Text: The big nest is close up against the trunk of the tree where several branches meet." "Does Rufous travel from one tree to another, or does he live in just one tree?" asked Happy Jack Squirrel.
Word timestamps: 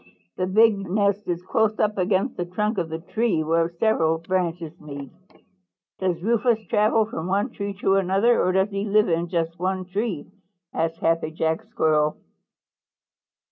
The 0.35 0.47
big 0.47 0.79
nest 0.89 1.27
is 1.27 1.43
close 1.43 1.77
up 1.77 1.99
against 1.99 2.35
the 2.35 2.43
trunk 2.45 2.79
of 2.79 2.89
the 2.89 2.97
tree 2.97 3.43
where 3.43 3.69
several 3.69 4.17
branches 4.17 4.73
meet." 4.81 5.11
"Does 5.99 6.23
Rufous 6.23 6.65
travel 6.65 7.05
from 7.05 7.27
one 7.27 7.51
tree 7.51 7.75
to 7.81 7.97
another, 7.97 8.43
or 8.43 8.51
does 8.51 8.71
he 8.71 8.83
live 8.83 9.09
in 9.09 9.27
just 9.29 9.59
one 9.59 9.85
tree?" 9.85 10.25
asked 10.73 10.97
Happy 11.01 11.29
Jack 11.29 11.61
Squirrel. 11.65 12.17